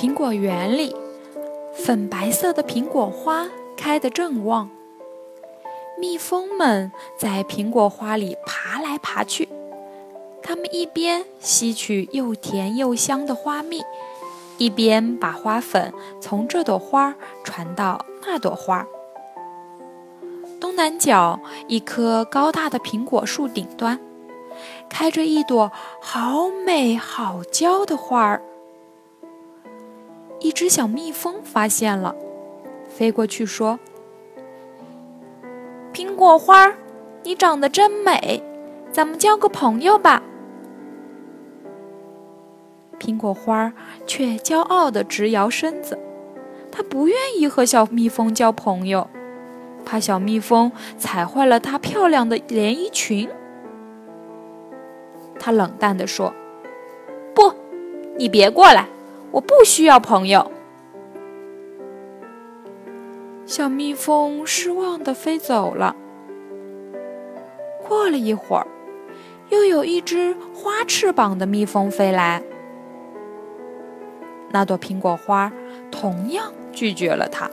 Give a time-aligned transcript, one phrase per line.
[0.00, 0.96] 苹果园里，
[1.74, 3.46] 粉白色的苹果花
[3.76, 4.70] 开得正旺。
[5.98, 9.46] 蜜蜂们在苹果花里爬来爬去，
[10.42, 13.82] 它们一边吸取又甜又香的花蜜，
[14.56, 17.14] 一边把花粉从这朵花
[17.44, 18.86] 传到那朵花。
[20.58, 24.00] 东南角一棵高大的苹果树顶端，
[24.88, 25.70] 开着一朵
[26.00, 28.42] 好美好娇的花儿。
[30.40, 32.16] 一只小蜜蜂发现了，
[32.88, 33.78] 飞过去说
[35.92, 36.72] ：“苹果花，
[37.22, 38.42] 你长得真美，
[38.90, 40.22] 咱们交个朋友吧。”
[42.98, 43.72] 苹果花
[44.06, 45.98] 却骄傲地直摇身子，
[46.72, 49.08] 它不愿意和小蜜蜂交朋友，
[49.84, 53.28] 怕小蜜蜂踩坏了它漂亮的连衣裙。
[55.38, 56.32] 它冷淡地说
[57.34, 57.52] ：“不，
[58.16, 58.88] 你别过来。”
[59.32, 60.50] 我不需要朋友。
[63.46, 65.96] 小蜜蜂失望的飞走了。
[67.88, 68.66] 过了一会儿，
[69.48, 72.42] 又有一只花翅膀的蜜蜂飞来。
[74.50, 75.52] 那朵苹果花
[75.90, 77.50] 同样拒绝了它。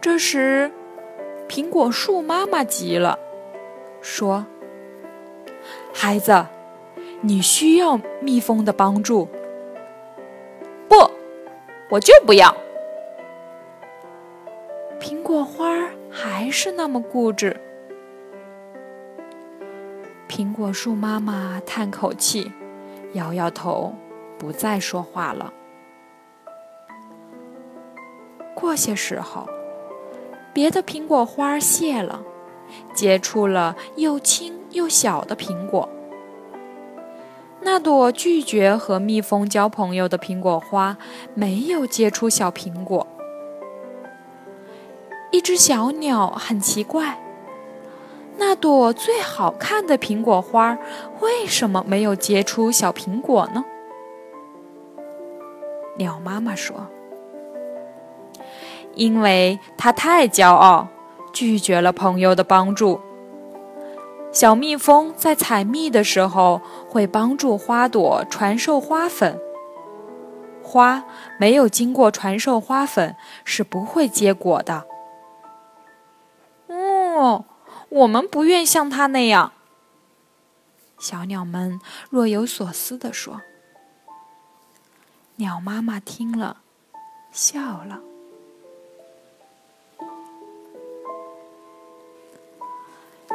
[0.00, 0.70] 这时，
[1.48, 3.18] 苹果树妈妈急了，
[4.00, 4.46] 说
[5.92, 6.46] ：“孩子。”
[7.22, 9.28] 你需要蜜蜂的帮助？
[10.88, 10.96] 不，
[11.90, 12.56] 我就不要。
[14.98, 17.60] 苹果花还是那么固执。
[20.28, 22.50] 苹果树妈妈叹口气，
[23.12, 23.94] 摇摇头，
[24.38, 25.52] 不再说话了。
[28.54, 29.46] 过些时候，
[30.54, 32.22] 别的苹果花谢了，
[32.94, 35.88] 结出了又轻又小的苹果。
[37.72, 40.98] 那朵拒绝和蜜蜂交朋友的苹果花
[41.34, 43.06] 没有结出小苹果。
[45.30, 47.22] 一只小鸟很奇怪，
[48.38, 50.76] 那朵最好看的苹果花
[51.20, 53.64] 为什么没有结出小苹果呢？
[55.96, 56.88] 鸟妈妈说
[58.96, 60.88] ：“因为它太骄傲，
[61.32, 63.00] 拒绝了朋友的帮助。”
[64.32, 69.40] 小蜜蜂在采蜜的时候会帮助花朵传授花粉，
[70.62, 71.04] 花
[71.38, 74.86] 没有经过传授花粉是不会结果的。
[76.68, 77.44] 哦，
[77.88, 79.52] 我们不愿像它那样。
[80.98, 83.40] 小鸟们若有所思地说。
[85.36, 86.58] 鸟妈妈听了，
[87.32, 88.00] 笑了。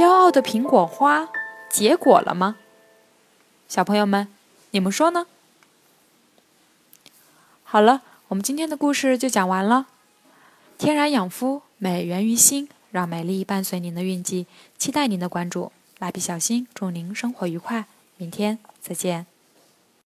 [0.00, 1.28] 骄傲的苹果花
[1.68, 2.56] 结果了吗？
[3.68, 4.28] 小朋友们，
[4.70, 5.26] 你们说呢？
[7.62, 9.88] 好了，我们今天的故事就讲完了。
[10.78, 14.46] 天然养肤，美源于心，让美丽伴随您的孕期，
[14.78, 15.70] 期待您的关注。
[15.98, 17.84] 蜡笔小新，祝您生活愉快，
[18.16, 19.29] 明天再见。